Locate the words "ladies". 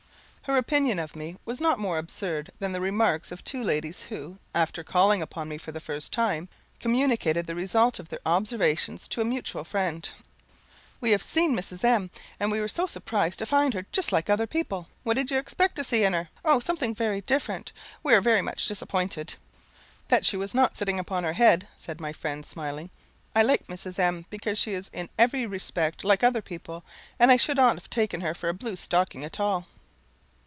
3.63-4.01